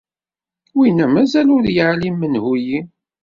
[0.77, 2.79] Winna mazal ur yeεlim menhu-yi.